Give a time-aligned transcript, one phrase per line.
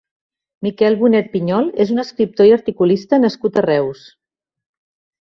[0.67, 4.07] Miquel Bonet Pinyol és un escriptor i articulista nascut a Reus.